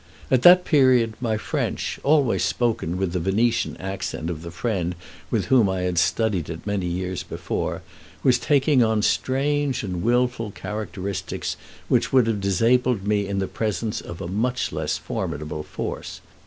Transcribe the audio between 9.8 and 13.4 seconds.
and wilful characteristics, which would have disabled me in